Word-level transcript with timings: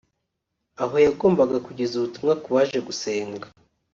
aho 0.83 0.95
yagombaga 1.05 1.57
kugeza 1.65 1.93
ubutumwa 1.95 2.33
ku 2.41 2.49
baje 2.55 2.79
gusenga 2.87 3.45